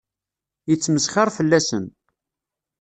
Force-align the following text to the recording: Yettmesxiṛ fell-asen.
Yettmesxiṛ 0.69 1.27
fell-asen. 1.37 1.85